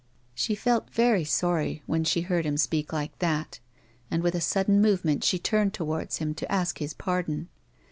She 0.33 0.55
felt 0.55 0.89
very 0.89 1.23
sorry 1.23 1.83
when 1.85 2.03
she 2.05 2.21
heard 2.21 2.43
him 2.43 2.57
speak 2.57 2.91
like 2.91 3.15
that, 3.19 3.59
and 4.09 4.23
with 4.23 4.33
a 4.33 4.41
sudden 4.41 4.81
movement 4.81 5.23
she 5.23 5.37
turned 5.37 5.75
towards 5.75 6.17
him 6.17 6.33
to 6.33 6.51
ask 6.51 6.79
his 6.79 6.95
pardon. 6.95 7.49